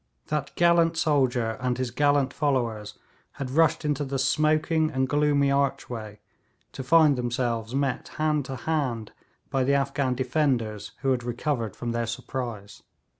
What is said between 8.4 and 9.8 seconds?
to hand by the